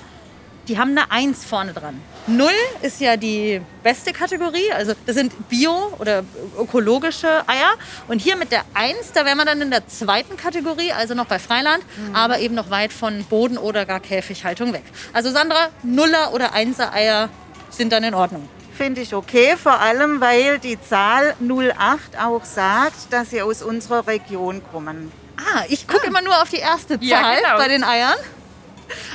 [0.68, 2.02] die haben eine 1 vorne dran.
[2.28, 2.52] Null
[2.82, 6.26] ist ja die beste Kategorie, also das sind bio- oder
[6.60, 7.72] ökologische Eier.
[8.10, 11.26] Und hier mit der 1, da wären wir dann in der zweiten Kategorie, also noch
[11.26, 14.84] bei Freiland, aber eben noch weit von Boden- oder gar Käfighaltung weg.
[15.14, 17.30] Also Sandra, Nuller- oder Einser Eier
[17.70, 18.50] sind dann in Ordnung.
[18.78, 24.06] Finde ich okay, vor allem weil die Zahl 08 auch sagt, dass sie aus unserer
[24.06, 25.12] Region kommen.
[25.38, 27.58] Ah, ich gucke immer nur auf die erste Zahl Ja, genau.
[27.58, 28.16] bei den Eiern.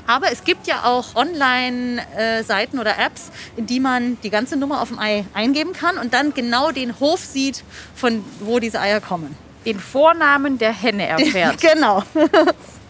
[0.06, 4.88] Aber es gibt ja auch Online-Seiten oder Apps, in die man die ganze Nummer auf
[4.88, 9.36] dem Ei eingeben kann und dann genau den Hof sieht, von wo diese Eier kommen.
[9.64, 11.60] Den Vornamen der Henne erfährt.
[11.60, 12.02] Genau.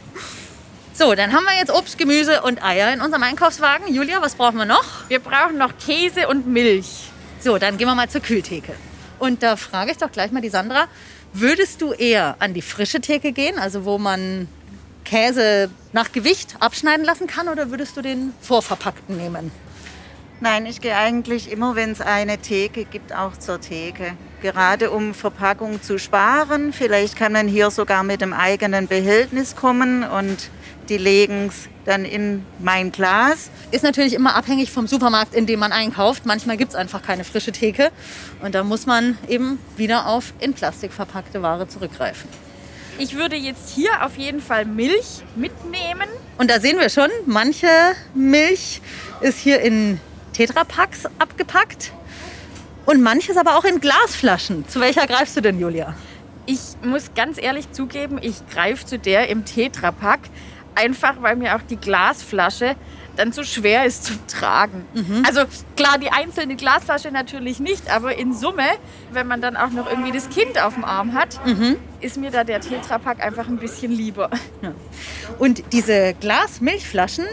[0.94, 3.94] So, dann haben wir jetzt Obst, Gemüse und Eier in unserem Einkaufswagen.
[3.94, 5.08] Julia, was brauchen wir noch?
[5.08, 7.10] Wir brauchen noch Käse und Milch.
[7.40, 8.74] So, dann gehen wir mal zur Kühltheke.
[9.18, 10.88] Und da frage ich doch gleich mal die Sandra,
[11.32, 14.48] würdest du eher an die frische Theke gehen, also wo man
[15.06, 19.50] Käse nach Gewicht abschneiden lassen kann, oder würdest du den vorverpackten nehmen?
[20.40, 24.12] Nein, ich gehe eigentlich immer, wenn es eine Theke gibt, auch zur Theke.
[24.42, 26.74] Gerade um Verpackung zu sparen.
[26.74, 30.50] Vielleicht kann man hier sogar mit dem eigenen Behältnis kommen und
[30.88, 33.50] die legen es dann in mein Glas.
[33.70, 36.26] Ist natürlich immer abhängig vom Supermarkt, in dem man einkauft.
[36.26, 37.90] Manchmal gibt es einfach keine frische Theke.
[38.42, 42.28] Und da muss man eben wieder auf in Plastik verpackte Ware zurückgreifen.
[42.98, 46.08] Ich würde jetzt hier auf jeden Fall Milch mitnehmen.
[46.38, 47.68] Und da sehen wir schon, manche
[48.14, 48.80] Milch
[49.20, 49.98] ist hier in
[50.32, 51.92] Tetrapacks abgepackt
[52.86, 54.68] und manches aber auch in Glasflaschen.
[54.68, 55.94] Zu welcher greifst du denn, Julia?
[56.44, 60.20] Ich muss ganz ehrlich zugeben, ich greife zu der im Tetrapack,
[60.74, 62.76] einfach weil mir auch die Glasflasche
[63.14, 64.86] dann zu schwer ist zu tragen.
[65.26, 65.42] Also
[65.76, 68.64] klar, die einzelne Glasflasche natürlich nicht, aber in Summe,
[69.12, 71.38] wenn man dann auch noch irgendwie das Kind auf dem Arm hat,
[72.00, 74.30] ist mir da der Tetrapack einfach ein bisschen lieber.
[75.38, 77.26] Und diese Glasmilchflaschen,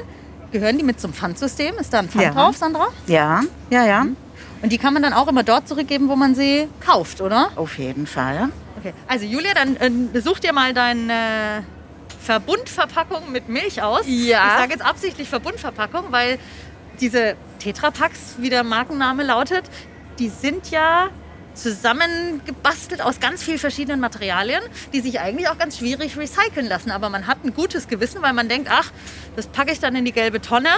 [0.52, 1.76] gehören die mit zum Pfandsystem?
[1.78, 2.32] Ist da ein Pfand Ja.
[2.32, 2.88] drauf, Sandra?
[3.08, 4.06] Ja, ja, ja,
[4.62, 7.52] Und die kann man dann auch immer dort zurückgeben, wo man sie kauft, oder?
[7.56, 8.50] auf jeden Fall.
[8.78, 8.94] Okay.
[9.08, 9.78] Also Julia, dann
[10.14, 11.64] äh, such dir mal deine
[12.22, 14.04] Verbundverpackung mit Milch aus.
[14.06, 14.48] Ja.
[14.48, 16.40] Ich sage jetzt absichtlich Verbundverpackung, weil
[17.00, 19.64] diese Tetrapacks, wie der Markenname lautet,
[20.20, 21.10] die sind ja
[21.54, 24.62] zusammengebastelt aus ganz vielen verschiedenen Materialien,
[24.94, 26.92] die sich eigentlich auch ganz schwierig recyceln lassen.
[26.92, 28.92] Aber man hat ein gutes Gewissen, weil man denkt, ach,
[29.36, 30.70] das packe ich dann in die gelbe Tonne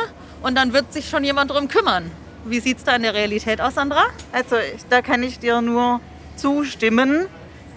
[0.42, 2.10] und dann wird sich schon jemand drum kümmern.
[2.46, 4.06] Wie sieht es da in der Realität aus, Sandra?
[4.32, 4.56] Also
[4.90, 6.00] da kann ich dir nur
[6.36, 7.28] zustimmen.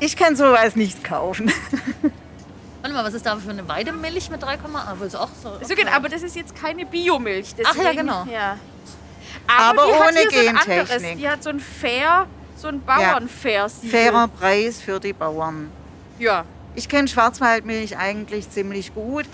[0.00, 1.52] Ich kann sowas nicht kaufen.
[2.84, 4.58] Warte mal, was ist da für eine Weidemilch mit 3,8?
[4.74, 5.52] Aber ist auch so.
[5.66, 7.54] So geht, aber das ist jetzt keine Biomilch.
[7.64, 8.26] Ach ja, genau.
[8.30, 8.58] Ja.
[9.46, 10.66] Aber hat ohne hier so anderes.
[10.90, 11.16] Gentechnik.
[11.16, 12.26] Die hat so ein fair,
[12.58, 13.90] so ein Bauernfair-Siegel.
[13.90, 15.72] Fairer Preis für die Bauern.
[16.18, 16.44] Ja.
[16.74, 19.24] Ich kenne Schwarzwaldmilch eigentlich ziemlich gut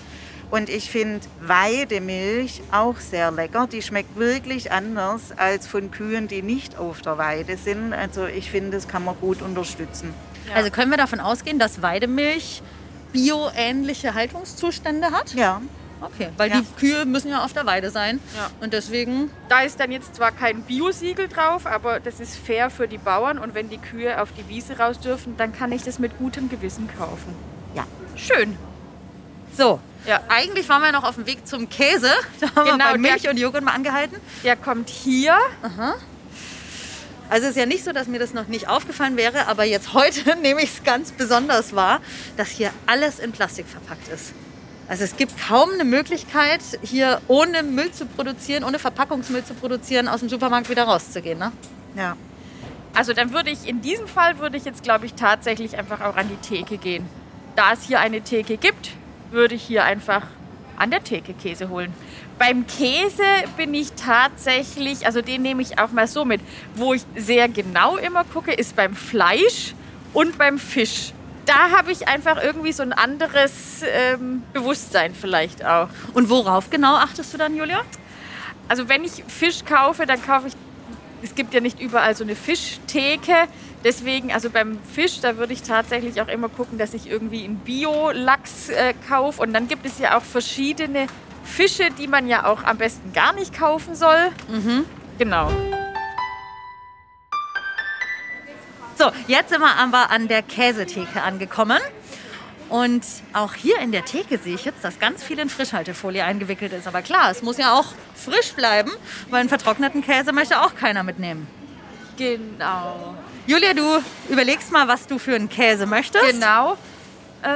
[0.53, 3.67] und ich finde Weidemilch auch sehr lecker.
[3.67, 7.95] Die schmeckt wirklich anders als von Kühen, die nicht auf der Weide sind.
[7.95, 10.15] Also ich finde, das kann man gut unterstützen.
[10.49, 10.55] Ja.
[10.55, 12.63] Also können wir davon ausgehen, dass Weidemilch
[13.13, 15.35] bioähnliche Haltungszustände hat?
[15.35, 15.61] Ja,
[16.03, 16.61] Okay, weil Ja.
[16.63, 18.21] die Kühe müssen ja auf der Weide sein.
[18.35, 18.49] Ja.
[18.63, 22.89] Und deswegen, Da ist dann jetzt zwar kein Biosiegel drauf, aber das ist fair für
[22.89, 23.39] die Bauern.
[23.39, 26.49] Und wenn die Kühe auf die Wiese raus dürfen, dann kann ich das mit gutem
[26.49, 27.35] Gewissen kaufen.
[27.75, 27.85] ja.
[28.17, 28.57] Schön.
[29.55, 29.79] so.
[30.07, 30.21] Ja.
[30.31, 32.11] Eigentlich waren wir noch auf dem Weg zum Käse.
[32.41, 34.17] Da haben Genau, wir bei Milch und Joghurt mal angehalten.
[34.43, 35.37] Der kommt hier.
[37.31, 39.95] Also es ist ja nicht so, dass mir das noch nicht aufgefallen wäre, aber jetzt
[39.95, 42.01] heute nehme ich es ganz besonders wahr,
[42.37, 44.33] dass hier alles in Plastik verpackt ist.
[44.89, 50.09] Also es gibt kaum eine Möglichkeit, hier ohne Müll zu produzieren, ohne Verpackungsmüll zu produzieren,
[50.09, 51.39] aus dem Supermarkt wieder rauszugehen.
[51.39, 51.53] Ne?
[51.97, 52.17] ja.
[52.93, 56.17] Also dann würde ich, in diesem Fall würde ich jetzt, glaube ich, tatsächlich einfach auch
[56.17, 57.09] an die Theke gehen.
[57.55, 58.91] Da es hier eine Theke gibt,
[59.31, 60.27] würde ich hier einfach
[60.77, 61.93] an der Theke Käse holen.
[62.41, 63.23] Beim Käse
[63.59, 66.41] bin ich tatsächlich, also den nehme ich auch mal so mit.
[66.75, 69.75] Wo ich sehr genau immer gucke, ist beim Fleisch
[70.15, 71.13] und beim Fisch.
[71.45, 75.91] Da habe ich einfach irgendwie so ein anderes ähm, Bewusstsein vielleicht auch.
[76.15, 77.83] Und worauf genau achtest du dann, Julia?
[78.69, 80.55] Also wenn ich Fisch kaufe, dann kaufe ich,
[81.23, 83.35] es gibt ja nicht überall so eine Fischtheke.
[83.85, 87.57] Deswegen, also beim Fisch, da würde ich tatsächlich auch immer gucken, dass ich irgendwie einen
[87.57, 89.43] Bio-Lachs äh, kaufe.
[89.43, 91.07] Und dann gibt es ja auch verschiedene
[91.45, 94.31] Fische, die man ja auch am besten gar nicht kaufen soll.
[95.19, 95.51] Genau.
[98.97, 101.79] So, jetzt sind wir aber an der Käsetheke angekommen.
[102.69, 106.73] Und auch hier in der Theke sehe ich jetzt, dass ganz viel in Frischhaltefolie eingewickelt
[106.73, 106.87] ist.
[106.87, 108.93] Aber klar, es muss ja auch frisch bleiben,
[109.29, 111.49] weil einen vertrockneten Käse möchte auch keiner mitnehmen.
[112.17, 113.17] Genau.
[113.47, 116.25] Julia, du überlegst mal, was du für einen Käse möchtest.
[116.31, 116.75] Genau.
[117.43, 117.49] Äh,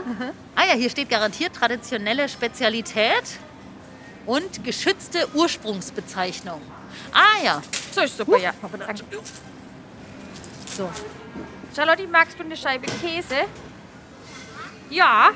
[0.56, 3.24] Ah ja, hier steht garantiert traditionelle Spezialität
[4.24, 6.62] und geschützte Ursprungsbezeichnung.
[7.12, 8.52] Ah ja, So ist super, ja.
[8.62, 9.04] Danke.
[10.76, 10.88] so.
[11.76, 13.44] Charlotte, magst du eine Scheibe Käse?
[14.88, 15.30] Ja,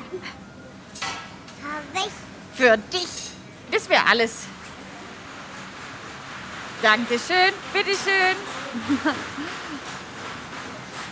[2.55, 3.09] für dich.
[3.71, 4.47] Das wäre alles.
[6.83, 8.37] Dankeschön, bitteschön.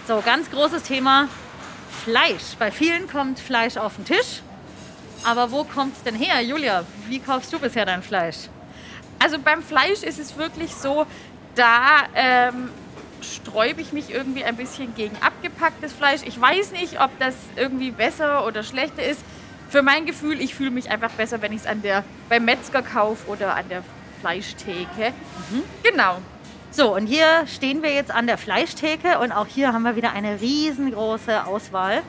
[0.07, 1.29] So, ganz großes Thema
[2.05, 2.55] Fleisch.
[2.57, 4.43] Bei vielen kommt Fleisch auf den Tisch.
[5.25, 6.41] Aber wo kommt es denn her?
[6.41, 8.37] Julia, wie kaufst du bisher dein Fleisch?
[9.19, 11.05] Also beim Fleisch ist es wirklich so,
[11.57, 12.71] da ähm,
[13.21, 16.21] sträube ich mich irgendwie ein bisschen gegen abgepacktes Fleisch.
[16.25, 19.21] Ich weiß nicht, ob das irgendwie besser oder schlechter ist.
[19.69, 23.57] Für mein Gefühl, ich fühle mich einfach besser, wenn ich es beim Metzger kaufe oder
[23.57, 23.83] an der
[24.27, 25.13] Fleischtheke.
[25.51, 25.63] Mhm.
[25.85, 26.17] Genau.
[26.73, 30.13] So, und hier stehen wir jetzt an der Fleischtheke und auch hier haben wir wieder
[30.13, 32.03] eine riesengroße Auswahl.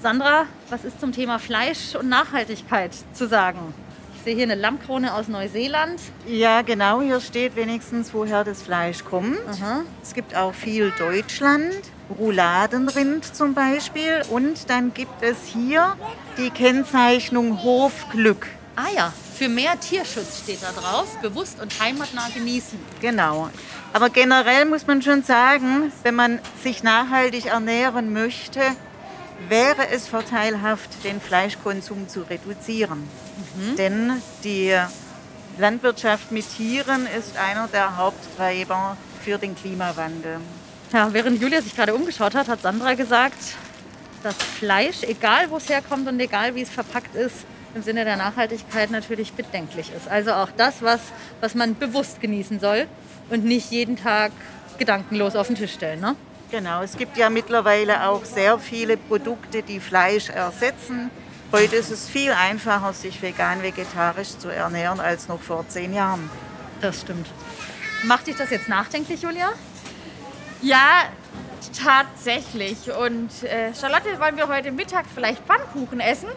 [0.00, 3.72] Sandra, was ist zum Thema Fleisch und Nachhaltigkeit zu sagen?
[4.16, 6.00] Ich sehe hier eine Lammkrone aus Neuseeland.
[6.26, 9.38] Ja, genau, hier steht wenigstens, woher das Fleisch kommt.
[9.48, 9.82] Aha.
[10.02, 11.72] Es gibt auch viel Deutschland,
[12.18, 14.22] Rouladenrind zum Beispiel.
[14.28, 15.96] Und dann gibt es hier
[16.36, 18.48] die Kennzeichnung Hofglück.
[18.76, 21.18] Ah ja, für mehr Tierschutz steht da drauf.
[21.20, 22.78] Bewusst und heimatnah genießen.
[23.00, 23.50] Genau.
[23.92, 28.60] Aber generell muss man schon sagen, wenn man sich nachhaltig ernähren möchte,
[29.48, 33.00] wäre es vorteilhaft, den Fleischkonsum zu reduzieren.
[33.56, 33.76] Mhm.
[33.76, 34.74] Denn die
[35.58, 40.38] Landwirtschaft mit Tieren ist einer der Haupttreiber für den Klimawandel.
[40.92, 43.38] Ja, während Julia sich gerade umgeschaut hat, hat Sandra gesagt,
[44.22, 48.16] dass Fleisch, egal wo es herkommt und egal wie es verpackt ist, im Sinne der
[48.16, 50.08] Nachhaltigkeit natürlich bedenklich ist.
[50.08, 51.00] Also auch das, was,
[51.40, 52.86] was man bewusst genießen soll
[53.30, 54.32] und nicht jeden Tag
[54.78, 56.00] gedankenlos auf den Tisch stellen.
[56.00, 56.16] Ne?
[56.50, 61.10] Genau, es gibt ja mittlerweile auch sehr viele Produkte, die Fleisch ersetzen.
[61.52, 66.30] Heute ist es viel einfacher, sich vegan, vegetarisch zu ernähren, als noch vor zehn Jahren.
[66.80, 67.28] Das stimmt.
[68.04, 69.52] Macht dich das jetzt nachdenklich, Julia?
[70.62, 71.04] Ja,
[71.82, 72.90] tatsächlich.
[72.92, 76.28] Und äh, Charlotte, wollen wir heute Mittag vielleicht Pfannkuchen essen?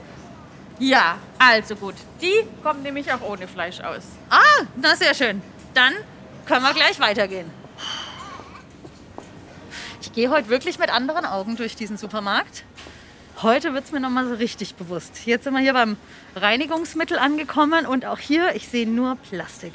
[0.80, 1.96] Ja, also gut.
[2.22, 4.04] Die kommen nämlich auch ohne Fleisch aus.
[4.30, 5.42] Ah, na sehr schön.
[5.74, 5.94] Dann
[6.46, 7.50] können wir gleich weitergehen.
[10.02, 12.64] Ich gehe heute wirklich mit anderen Augen durch diesen Supermarkt.
[13.42, 15.26] Heute wird es mir nochmal so richtig bewusst.
[15.26, 15.98] Jetzt sind wir hier beim
[16.36, 19.74] Reinigungsmittel angekommen und auch hier, ich sehe nur Plastik.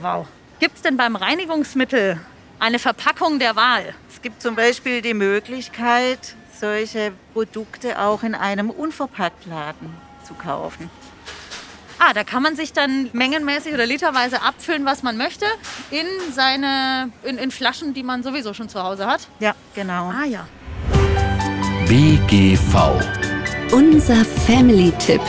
[0.00, 0.26] Wow.
[0.60, 2.20] Gibt es denn beim Reinigungsmittel
[2.58, 3.94] eine Verpackung der Wahl?
[4.10, 10.90] Es gibt zum Beispiel die Möglichkeit, solche Produkte auch in einem Unverpacktladen zu kaufen.
[11.98, 15.46] Ah, da kann man sich dann mengenmäßig oder literweise abfüllen, was man möchte,
[15.90, 19.28] in seine in, in Flaschen, die man sowieso schon zu Hause hat.
[19.38, 20.10] Ja, genau.
[20.10, 20.46] Ah ja.
[21.86, 22.74] BGV.
[23.72, 25.20] Unser Family-Tipp.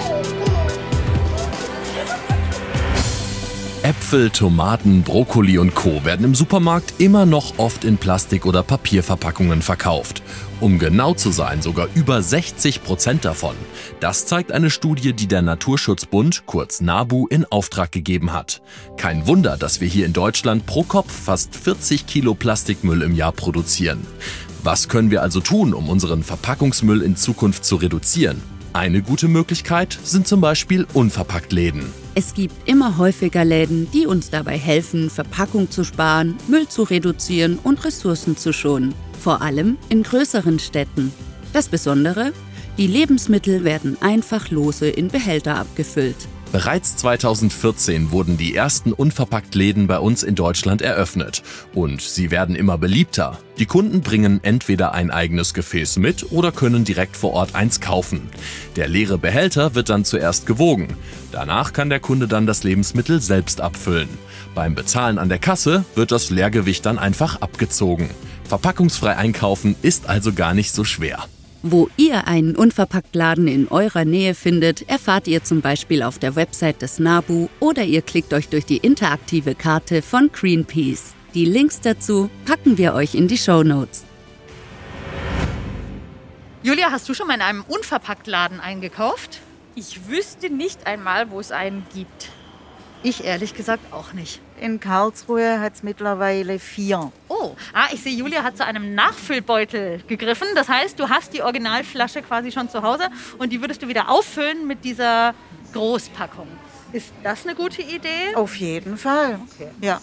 [3.85, 6.03] Äpfel, Tomaten, Brokkoli und Co.
[6.03, 10.23] werden im Supermarkt immer noch oft in Plastik- oder Papierverpackungen verkauft.
[10.59, 13.53] Um genau zu sein, sogar über 60 Prozent davon.
[13.99, 18.63] Das zeigt eine Studie, die der Naturschutzbund, kurz NABU, in Auftrag gegeben hat.
[18.97, 23.33] Kein Wunder, dass wir hier in Deutschland pro Kopf fast 40 Kilo Plastikmüll im Jahr
[23.33, 24.07] produzieren.
[24.63, 28.41] Was können wir also tun, um unseren Verpackungsmüll in Zukunft zu reduzieren?
[28.73, 32.04] Eine gute Möglichkeit sind zum Beispiel Unverpacktläden.
[32.17, 37.59] Es gibt immer häufiger Läden, die uns dabei helfen, Verpackung zu sparen, Müll zu reduzieren
[37.61, 38.95] und Ressourcen zu schonen.
[39.19, 41.11] Vor allem in größeren Städten.
[41.51, 42.31] Das Besondere?
[42.77, 46.15] Die Lebensmittel werden einfach lose in Behälter abgefüllt.
[46.51, 51.43] Bereits 2014 wurden die ersten Unverpacktläden bei uns in Deutschland eröffnet.
[51.73, 53.39] Und sie werden immer beliebter.
[53.59, 58.29] Die Kunden bringen entweder ein eigenes Gefäß mit oder können direkt vor Ort eins kaufen.
[58.75, 60.95] Der leere Behälter wird dann zuerst gewogen.
[61.31, 64.09] Danach kann der Kunde dann das Lebensmittel selbst abfüllen.
[64.53, 68.09] Beim Bezahlen an der Kasse wird das Leergewicht dann einfach abgezogen.
[68.47, 71.25] Verpackungsfrei einkaufen ist also gar nicht so schwer.
[71.67, 76.83] Wo ihr einen Unverpacktladen in eurer Nähe findet, erfahrt ihr zum Beispiel auf der Website
[76.83, 81.15] des NABU oder ihr klickt euch durch die interaktive Karte von Greenpeace.
[81.33, 84.05] Die Links dazu packen wir euch in die Show Notes.
[86.61, 89.39] Julia, hast du schon mal in einem Unverpacktladen eingekauft?
[89.73, 92.29] Ich wüsste nicht einmal, wo es einen gibt.
[93.05, 94.41] Ich ehrlich gesagt auch nicht.
[94.59, 97.11] In Karlsruhe hat es mittlerweile vier.
[97.27, 100.47] Oh, ah, ich sehe, Julia hat zu einem Nachfüllbeutel gegriffen.
[100.55, 104.09] Das heißt, du hast die Originalflasche quasi schon zu Hause und die würdest du wieder
[104.09, 105.35] auffüllen mit dieser
[105.73, 106.47] Großpackung.
[106.93, 108.33] Ist das eine gute Idee?
[108.33, 109.39] Auf jeden Fall.
[109.53, 109.69] Okay.
[109.81, 110.01] Ja.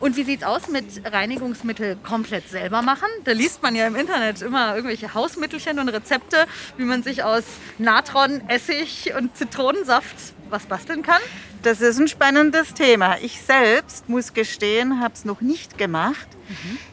[0.00, 3.06] Und wie sieht's aus mit Reinigungsmittel komplett selber machen?
[3.22, 6.46] Da liest man ja im Internet immer irgendwelche Hausmittelchen und Rezepte,
[6.78, 7.44] wie man sich aus
[7.78, 10.16] Natron, Essig und Zitronensaft
[10.50, 11.22] was basteln kann.
[11.64, 13.16] Das ist ein spannendes Thema.
[13.22, 16.28] Ich selbst muss gestehen, habe es noch nicht gemacht.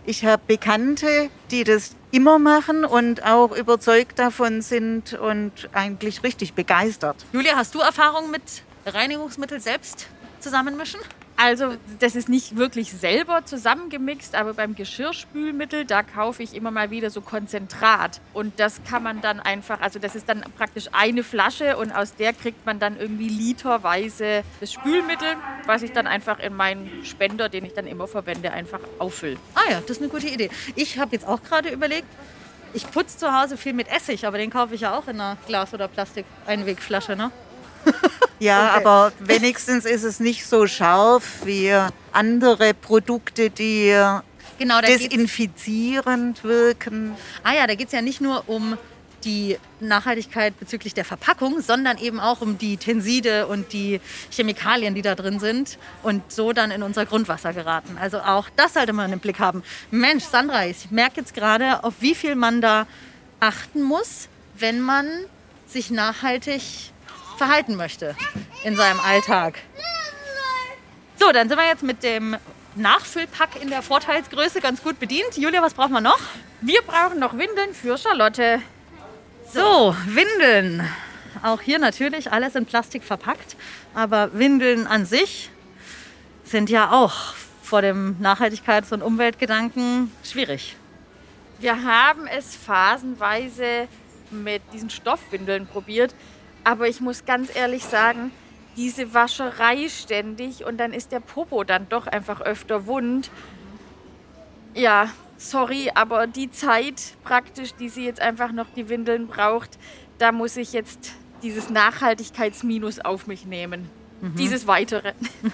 [0.05, 6.53] Ich habe Bekannte, die das immer machen und auch überzeugt davon sind und eigentlich richtig
[6.53, 7.17] begeistert.
[7.33, 8.41] Julia, hast du Erfahrung mit
[8.85, 10.07] Reinigungsmittel selbst
[10.39, 11.01] zusammenmischen?
[11.43, 16.91] Also das ist nicht wirklich selber zusammengemixt, aber beim Geschirrspülmittel, da kaufe ich immer mal
[16.91, 18.21] wieder so Konzentrat.
[18.31, 22.13] Und das kann man dann einfach, also das ist dann praktisch eine Flasche und aus
[22.13, 25.29] der kriegt man dann irgendwie literweise das Spülmittel,
[25.65, 29.37] was ich dann einfach in meinen Spender, den ich dann immer verwende, einfach auffülle.
[29.55, 30.51] Ah ja, das ist eine gute Idee.
[30.75, 32.07] Ich habe jetzt auch gerade überlegt,
[32.75, 35.37] ich putze zu Hause viel mit Essig, aber den kaufe ich ja auch in einer
[35.47, 37.31] Glas- oder Plastik-Einwegflasche, ne?
[38.41, 38.77] Ja, Okay.
[38.85, 41.71] aber wenigstens ist es nicht so scharf wie
[42.11, 43.95] andere Produkte, die
[44.57, 47.15] Genau, desinfizierend wirken.
[47.43, 48.77] ah ja, da geht es ja nicht nur um
[49.23, 54.01] die Nachhaltigkeit bezüglich der Verpackung, sondern eben auch um die Tenside und die
[54.31, 57.97] Chemikalien, die da drin sind und so dann in unser Grundwasser geraten.
[58.01, 59.61] Also auch das sollte man im Blick haben.
[59.91, 62.87] Mensch, Sandra, ich merke jetzt gerade, auf wie viel man da
[63.39, 64.27] achten muss,
[64.57, 65.07] wenn man
[65.67, 66.90] sich nachhaltig
[67.41, 68.15] verhalten möchte
[68.63, 69.57] in seinem Alltag.
[71.15, 72.37] So, dann sind wir jetzt mit dem
[72.75, 75.37] Nachfüllpack in der Vorteilsgröße ganz gut bedient.
[75.37, 76.19] Julia, was brauchen wir noch?
[76.61, 78.61] Wir brauchen noch Windeln für Charlotte.
[79.51, 80.87] So, Windeln.
[81.41, 83.55] Auch hier natürlich alles in Plastik verpackt.
[83.95, 85.49] Aber Windeln an sich
[86.43, 90.75] sind ja auch vor dem Nachhaltigkeits- und Umweltgedanken schwierig.
[91.57, 93.87] Wir haben es phasenweise
[94.29, 96.13] mit diesen Stoffwindeln probiert,
[96.63, 98.31] aber ich muss ganz ehrlich sagen,
[98.77, 103.29] diese Wascherei ständig und dann ist der Popo dann doch einfach öfter wund.
[104.73, 109.77] Ja, sorry, aber die Zeit praktisch, die sie jetzt einfach noch die Windeln braucht,
[110.17, 113.89] da muss ich jetzt dieses Nachhaltigkeitsminus auf mich nehmen.
[114.37, 115.13] Dieses weitere.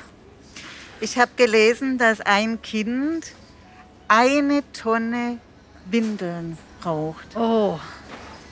[1.00, 3.34] Ich habe gelesen, dass ein Kind
[4.08, 5.38] eine Tonne
[5.86, 7.36] Windeln braucht.
[7.36, 7.80] Oh,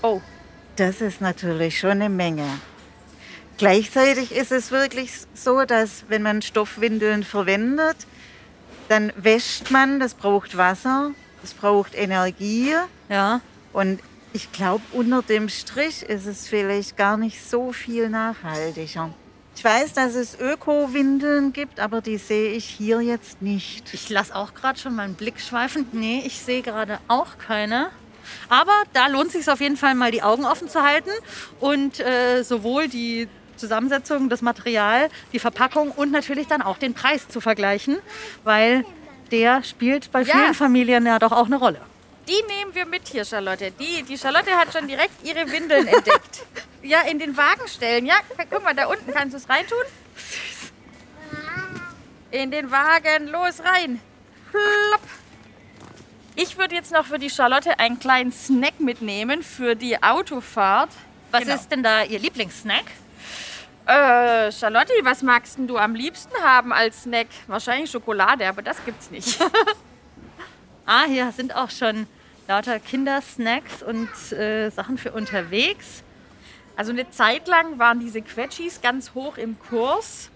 [0.03, 0.21] Oh,
[0.75, 2.47] Das ist natürlich schon eine Menge.
[3.57, 7.95] Gleichzeitig ist es wirklich so, dass wenn man Stoffwindeln verwendet,
[8.89, 11.11] dann wäscht man, das braucht Wasser,
[11.41, 12.73] das braucht Energie
[13.07, 13.39] ja.
[13.71, 14.01] und
[14.33, 19.13] ich glaube, unter dem Strich ist es vielleicht gar nicht so viel nachhaltiger.
[19.55, 23.93] Ich weiß, dass es Öko-Windeln gibt, aber die sehe ich hier jetzt nicht.
[23.93, 25.87] Ich lasse auch gerade schon meinen Blick schweifen.
[25.93, 27.91] Nee, ich sehe gerade auch keine.
[28.49, 31.11] Aber da lohnt es sich auf jeden Fall mal die Augen offen zu halten
[31.59, 37.27] und äh, sowohl die Zusammensetzung, das Material, die Verpackung und natürlich dann auch den Preis
[37.29, 37.97] zu vergleichen,
[38.43, 38.85] weil
[39.31, 40.35] der spielt bei Ja.
[40.35, 41.81] vielen Familien ja doch auch eine Rolle.
[42.27, 43.71] Die nehmen wir mit hier, Charlotte.
[43.79, 46.43] Die, die Charlotte hat schon direkt ihre Windeln entdeckt.
[46.81, 48.05] Ja, in den Wagen stellen.
[48.05, 48.13] Ja,
[48.51, 49.79] guck mal, da unten kannst du es reintun.
[52.29, 53.99] In den Wagen, los rein.
[54.51, 55.01] Plopp.
[56.35, 60.89] Ich würde jetzt noch für die Charlotte einen kleinen Snack mitnehmen für die Autofahrt.
[61.31, 61.55] Was Genau.
[61.55, 62.83] ist denn da Ihr Lieblingssnack?
[63.85, 67.27] Äh, Charlotte, was magst denn du am liebsten haben als Snack?
[67.47, 69.39] Wahrscheinlich Schokolade, aber das gibt's nicht.
[70.87, 72.05] Ah, hier sind auch schon
[72.47, 76.03] lauter Kindersnacks und äh, Sachen für unterwegs.
[76.75, 80.29] Also eine Zeit lang waren diese Quetschis ganz hoch im Kurs.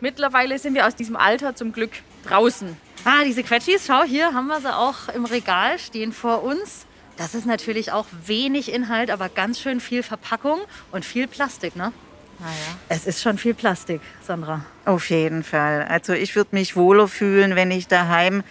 [0.00, 1.90] Mittlerweile sind wir aus diesem Alter zum Glück
[2.26, 2.78] draußen.
[3.06, 6.86] Ah, diese Quetschis, schau, hier haben wir sie auch im Regal stehen vor uns.
[7.18, 11.92] Das ist natürlich auch wenig Inhalt, aber ganz schön viel Verpackung und viel Plastik, ne?
[12.38, 12.54] Naja.
[12.88, 14.64] Es ist schon viel Plastik, Sandra.
[14.86, 15.84] Auf jeden Fall.
[15.84, 18.42] Also ich würde mich wohler fühlen, wenn ich daheim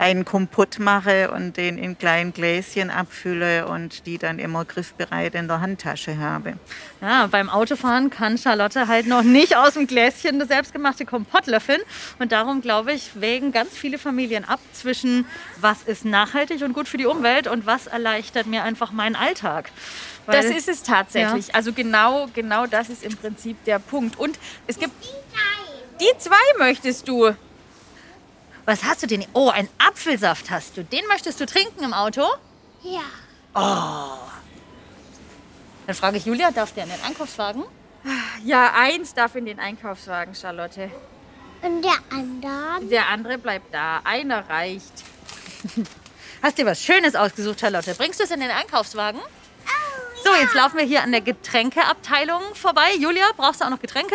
[0.00, 5.46] einen Kompott mache und den in kleinen Gläschen abfülle und die dann immer griffbereit in
[5.46, 6.54] der Handtasche habe.
[7.02, 11.82] Ja, beim Autofahren kann Charlotte halt noch nicht aus dem Gläschen das selbstgemachte Kompott löffeln.
[12.18, 15.26] Und darum, glaube ich, wägen ganz viele Familien ab zwischen,
[15.60, 19.70] was ist nachhaltig und gut für die Umwelt und was erleichtert mir einfach meinen Alltag.
[20.26, 21.54] Das Weil- ist es tatsächlich.
[21.54, 24.18] Also genau, genau das ist im Prinzip der Punkt.
[24.18, 24.94] Und es gibt
[26.00, 27.34] die zwei möchtest du.
[28.70, 29.26] Was hast du denn?
[29.32, 30.84] Oh, einen Apfelsaft hast du.
[30.84, 32.22] Den möchtest du trinken im Auto?
[32.84, 33.00] Ja.
[35.88, 37.64] Dann frage ich Julia, darf der in den Einkaufswagen?
[38.44, 40.88] Ja, eins darf in den Einkaufswagen, Charlotte.
[41.62, 42.86] Und der andere?
[42.88, 44.02] Der andere bleibt da.
[44.04, 45.02] Einer reicht.
[46.40, 47.92] Hast dir was Schönes ausgesucht, Charlotte?
[47.96, 49.20] Bringst du es in den Einkaufswagen?
[50.22, 52.94] So, jetzt laufen wir hier an der Getränkeabteilung vorbei.
[53.00, 54.14] Julia, brauchst du auch noch Getränke?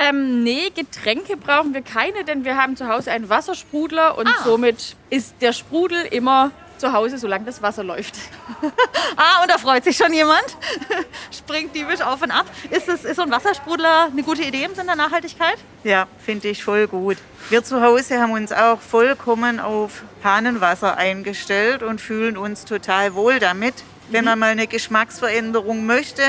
[0.00, 4.42] Ähm, nee, Getränke brauchen wir keine, denn wir haben zu Hause einen Wassersprudler und Ah.
[4.44, 8.14] somit ist der Sprudel immer zu Hause, solange das Wasser läuft.
[9.16, 10.44] Ah, und da freut sich schon jemand.
[11.36, 12.46] Springt diebisch auf und ab.
[12.70, 15.56] Ist, es, ist so ein Wassersprudler eine gute Idee im Sinne der Nachhaltigkeit?
[15.84, 17.18] Ja, finde ich voll gut.
[17.50, 23.40] Wir zu Hause haben uns auch vollkommen auf Hahnenwasser eingestellt und fühlen uns total wohl
[23.40, 23.74] damit.
[24.10, 26.22] Wenn man mal eine Geschmacksveränderung möchte,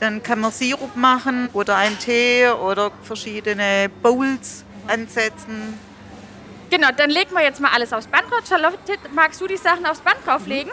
[0.00, 5.78] dann kann man Sirup machen oder einen Tee oder verschiedene Bowls ansetzen.
[6.70, 8.40] Genau, dann legen wir jetzt mal alles aufs Band drauf.
[8.48, 8.78] Charlotte,
[9.14, 10.72] magst du die Sachen aufs Band drauflegen?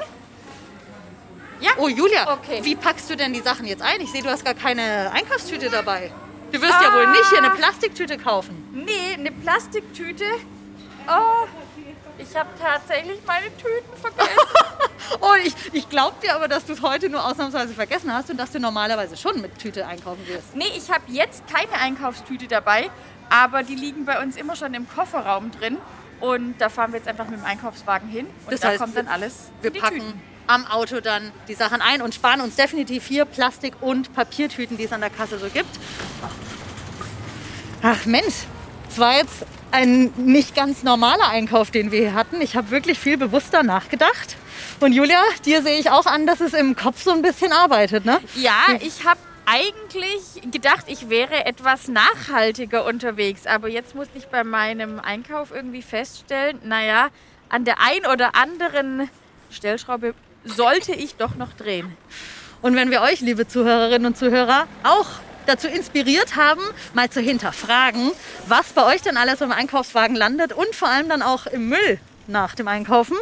[1.59, 1.71] Ja?
[1.77, 2.59] Oh, Julia, Okay.
[2.63, 3.99] wie packst du denn die Sachen jetzt ein?
[3.99, 6.11] Ich sehe, du hast gar keine Einkaufstüte dabei.
[6.51, 6.95] Du wirst ja Ah.
[6.95, 8.63] wohl nicht hier eine Plastiktüte kaufen.
[8.73, 10.23] Nee, eine Plastiktüte.
[11.07, 11.47] Oh,
[12.17, 14.31] ich habe tatsächlich meine Tüten vergessen.
[15.21, 18.35] Oh, ich, ich glaube dir aber, dass du es heute nur ausnahmsweise vergessen hast und
[18.37, 20.53] dass du normalerweise schon mit Tüte einkaufen wirst.
[20.53, 22.89] nee, ich habe jetzt keine Einkaufstüte dabei,
[23.29, 25.77] aber die liegen bei uns immer schon im Kofferraum drin.
[26.19, 28.25] Und da fahren wir jetzt einfach mit dem Einkaufswagen hin.
[28.25, 30.21] Und Das da heißt, kommt dann alles Wir packen Tüten.
[30.47, 34.83] am Auto dann die Sachen ein und sparen uns definitiv hier Plastik- und Papiertüten, die
[34.85, 35.69] es an der Kasse so gibt.
[37.81, 38.43] Ach Mensch,
[38.89, 42.41] es war jetzt ein nicht ganz normaler Einkauf, den wir hier hatten.
[42.41, 44.37] Ich habe wirklich viel bewusster nachgedacht.
[44.79, 48.05] Und Julia, dir sehe ich auch an, dass es im Kopf so ein bisschen arbeitet,
[48.05, 48.19] ne?
[48.35, 53.47] Ja, ich habe eigentlich gedacht, ich wäre etwas nachhaltiger unterwegs.
[53.47, 57.07] Aber jetzt musste ich bei meinem Einkauf irgendwie feststellen, naja,
[57.49, 59.09] an der ein oder anderen
[59.49, 60.13] Stellschraube
[60.43, 61.95] sollte ich doch noch drehen.
[62.61, 65.07] Und wenn wir euch, liebe Zuhörerinnen und Zuhörer, auch
[65.47, 66.61] dazu inspiriert haben,
[66.93, 68.11] mal zu hinterfragen,
[68.47, 71.99] was bei euch denn alles im Einkaufswagen landet und vor allem dann auch im Müll
[72.27, 73.17] nach dem Einkaufen,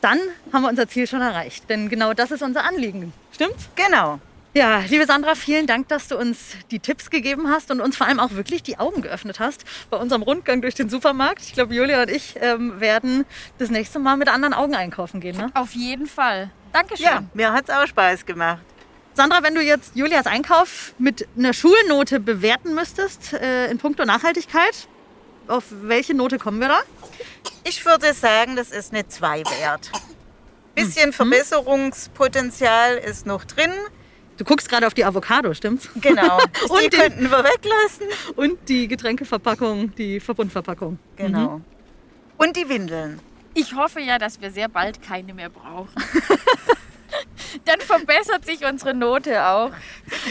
[0.00, 0.18] dann
[0.52, 1.68] haben wir unser Ziel schon erreicht.
[1.68, 3.12] Denn genau das ist unser Anliegen.
[3.32, 3.68] Stimmt's?
[3.74, 4.20] Genau.
[4.54, 8.06] Ja, liebe Sandra, vielen Dank, dass du uns die Tipps gegeben hast und uns vor
[8.06, 11.42] allem auch wirklich die Augen geöffnet hast bei unserem Rundgang durch den Supermarkt.
[11.42, 13.26] Ich glaube, Julia und ich ähm, werden
[13.58, 15.36] das nächste Mal mit anderen Augen einkaufen gehen.
[15.36, 15.50] Ne?
[15.54, 16.50] Auf jeden Fall.
[16.72, 17.04] Dankeschön.
[17.04, 18.62] Ja, mir hat es auch Spaß gemacht.
[19.18, 24.86] Sandra, wenn du jetzt Julias Einkauf mit einer Schulnote bewerten müsstest äh, in puncto Nachhaltigkeit,
[25.48, 26.78] auf welche Note kommen wir da?
[27.64, 29.90] Ich würde sagen, das ist eine 2 wert.
[30.76, 33.72] Bisschen Verbesserungspotenzial ist noch drin.
[34.36, 35.88] Du guckst gerade auf die Avocado, stimmt's?
[35.96, 36.36] Genau.
[36.68, 38.06] Und die den- könnten wir weglassen.
[38.36, 40.96] Und die Getränkeverpackung, die Verbundverpackung.
[41.16, 41.60] Genau.
[42.36, 43.18] Und die Windeln.
[43.54, 45.90] Ich hoffe ja, dass wir sehr bald keine mehr brauchen.
[47.64, 49.70] Dann verbessert sich unsere Note auch.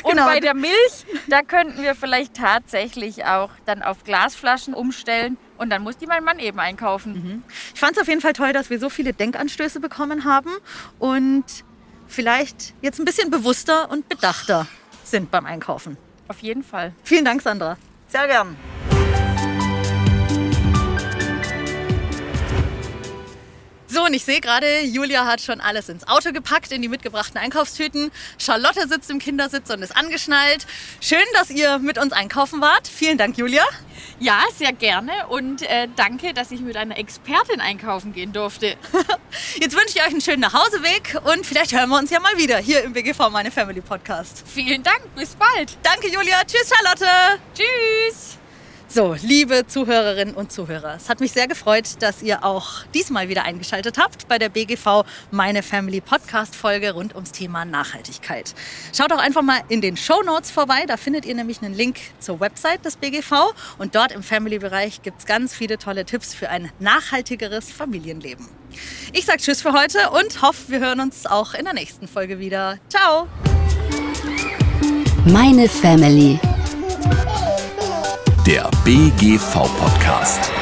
[0.03, 0.25] Und Genau.
[0.25, 5.37] bei der Milch, da könnten wir vielleicht tatsächlich auch dann auf Glasflaschen umstellen.
[5.57, 7.43] Und dann muss die mein Mann eben einkaufen.
[7.73, 10.51] Ich fand es auf jeden Fall toll, dass wir so viele Denkanstöße bekommen haben
[10.99, 11.43] und
[12.07, 14.67] vielleicht jetzt ein bisschen bewusster und bedachter
[15.03, 15.97] sind beim Einkaufen.
[16.27, 16.93] Auf jeden Fall.
[17.03, 17.77] Vielen Dank, Sandra.
[18.07, 18.55] Sehr gern.
[23.89, 27.39] So, und ich sehe gerade, Julia hat schon alles ins Auto gepackt, in die mitgebrachten
[27.39, 28.11] Einkaufstüten.
[28.37, 30.67] Charlotte sitzt im Kindersitz und ist angeschnallt.
[30.99, 32.87] Schön, dass ihr mit uns einkaufen wart.
[32.87, 33.63] Vielen Dank, Julia.
[34.19, 35.27] Ja, sehr gerne.
[35.29, 38.75] Und äh, danke, dass ich mit einer Expertin einkaufen gehen durfte.
[39.59, 42.57] Jetzt wünsche ich euch einen schönen Nachhauseweg und vielleicht hören wir uns ja mal wieder
[42.57, 44.43] hier im BGV Meine Family Podcast.
[44.47, 45.01] Vielen Dank.
[45.15, 45.77] Bis bald.
[45.83, 46.43] Danke, Julia.
[46.45, 47.05] Tschüss, Charlotte.
[47.53, 48.37] Tschüss.
[48.89, 53.43] So, liebe Zuhörerinnen und Zuhörer, es hat mich sehr gefreut, dass ihr auch diesmal wieder
[53.43, 58.55] eingeschaltet habt bei der BGV Meine Family Podcast Folge rund ums Thema Nachhaltigkeit.
[58.95, 61.97] Schaut auch einfach mal in den Show Notes vorbei, da findet ihr nämlich einen Link
[62.19, 66.33] zur Website des BGV und dort im Family Bereich gibt es ganz viele tolle Tipps
[66.33, 68.47] für ein nachhaltigeres Familienleben.
[69.11, 72.39] Ich sage Tschüss für heute und hoffe, wir hören uns auch in der nächsten Folge
[72.39, 72.77] wieder.
[72.87, 73.27] Ciao!
[75.25, 76.39] Meine Family.
[78.47, 80.53] Der BGV-Podcast.